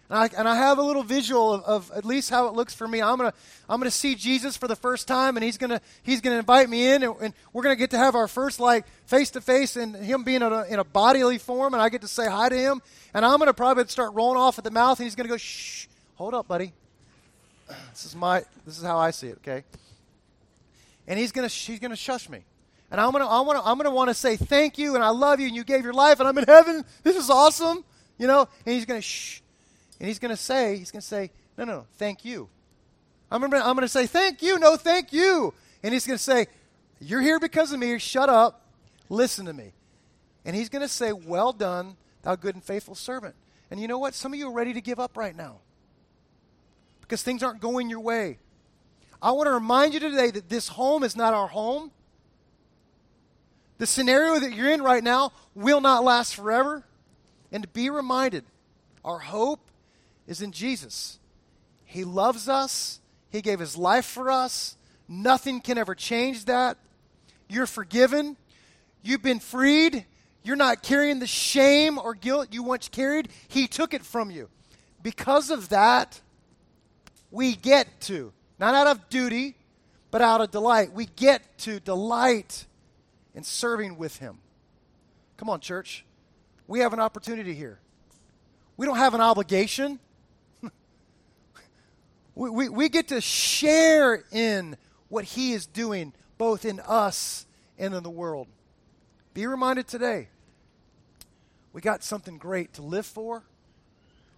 [0.09, 2.73] and I, and I have a little visual of, of, at least how it looks
[2.73, 2.99] for me.
[2.99, 3.37] I'm going to
[3.69, 6.67] I'm gonna see Jesus for the first time, and he's going to he's gonna invite
[6.67, 9.41] me in, and, and we're going to get to have our first, like, face to
[9.41, 12.27] face, and him being in a, in a bodily form, and I get to say
[12.27, 12.81] hi to him.
[13.13, 15.33] And I'm going to probably start rolling off at the mouth, and he's going to
[15.33, 16.73] go, shh, hold up, buddy.
[17.91, 19.63] This is, my, this is how I see it, okay?
[21.09, 22.45] And he's going to he's gonna shush me.
[22.89, 25.09] And I'm going to I'm gonna, I'm gonna want to say thank you, and I
[25.09, 26.85] love you, and you gave your life, and I'm in heaven.
[27.03, 27.83] This is awesome.
[28.17, 28.47] You know?
[28.65, 29.41] And he's to shh
[29.99, 32.49] and he's to say, he's to say, no, no, thank you.
[33.31, 35.53] I'm to I'm to say, thank you, no, thank you.
[35.83, 36.47] And he's to say,
[37.01, 37.97] you're here because of me.
[37.99, 38.61] Shut up.
[39.09, 39.73] Listen to me.
[40.45, 43.35] And he's to say, well done, thou good and faithful servant.
[43.69, 44.15] And you know what?
[44.15, 45.59] Some of you are ready to give up right now
[47.01, 48.39] because things aren't going your way.
[49.21, 51.91] I want to remind you today that this home is not our home.
[53.77, 56.83] The scenario that you're in right now will not last forever.
[57.51, 58.45] And be reminded,
[59.03, 59.71] our hope
[60.27, 61.19] is in Jesus.
[61.85, 62.99] He loves us,
[63.31, 64.77] He gave His life for us.
[65.07, 66.77] Nothing can ever change that.
[67.47, 68.37] You're forgiven,
[69.01, 70.05] you've been freed.
[70.41, 73.29] You're not carrying the shame or guilt you once carried.
[73.49, 74.49] He took it from you.
[75.03, 76.21] Because of that,
[77.29, 79.55] we get to, not out of duty,
[80.11, 80.93] but out of delight.
[80.93, 82.65] We get to delight
[83.33, 84.39] in serving with Him.
[85.37, 86.05] Come on, church.
[86.67, 87.79] We have an opportunity here.
[88.77, 89.99] We don't have an obligation.
[92.35, 94.77] We, we, we get to share in
[95.09, 97.45] what He is doing, both in us
[97.77, 98.47] and in the world.
[99.33, 100.29] Be reminded today
[101.73, 103.43] we got something great to live for,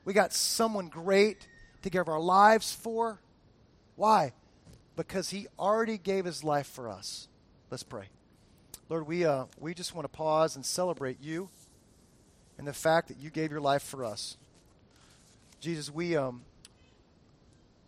[0.04, 1.48] we got someone great
[1.84, 3.20] to give our lives for.
[3.96, 4.34] Why?
[4.96, 7.28] Because He already gave His life for us.
[7.70, 8.10] Let's pray.
[8.90, 11.50] Lord, we, uh, we just want to pause and celebrate you
[12.58, 14.38] and the fact that you gave your life for us.
[15.62, 16.42] Jesus, we, um,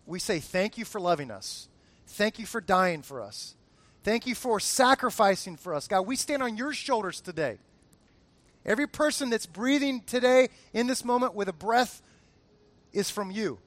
[0.05, 1.67] we say thank you for loving us.
[2.07, 3.55] Thank you for dying for us.
[4.03, 5.87] Thank you for sacrificing for us.
[5.87, 7.57] God, we stand on your shoulders today.
[8.65, 12.01] Every person that's breathing today in this moment with a breath
[12.93, 13.59] is from you.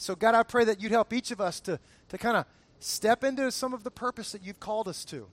[0.00, 1.78] So, God, I pray that you'd help each of us to,
[2.08, 2.46] to kind of
[2.78, 5.26] step into some of the purpose that you've called us to.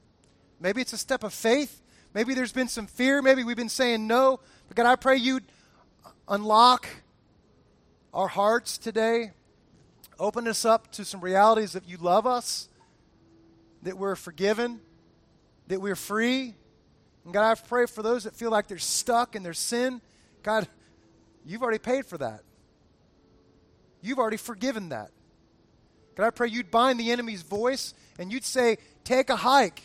[0.59, 1.81] Maybe it's a step of faith.
[2.13, 3.21] Maybe there's been some fear.
[3.21, 4.41] Maybe we've been saying no.
[4.67, 5.45] But, God, I pray you'd
[6.27, 6.85] unlock
[8.13, 9.31] our hearts today.
[10.19, 12.67] Open us up to some realities that you love us,
[13.83, 14.81] that we're forgiven,
[15.67, 16.55] that we're free.
[17.23, 20.01] And God, I pray for those that feel like they're stuck in their sin.
[20.43, 20.67] God,
[21.45, 22.41] you've already paid for that.
[24.07, 25.11] You've already forgiven that.
[26.15, 29.83] God, I pray you'd bind the enemy's voice and you'd say, take a hike.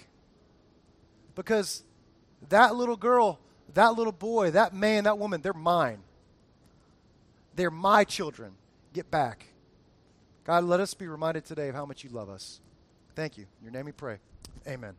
[1.34, 1.82] Because
[2.48, 3.40] that little girl,
[3.74, 5.98] that little boy, that man, that woman, they're mine.
[7.56, 8.52] They're my children.
[8.92, 9.46] Get back.
[10.44, 12.60] God, let us be reminded today of how much you love us.
[13.14, 13.44] Thank you.
[13.60, 14.18] In your name we pray.
[14.66, 14.94] Amen.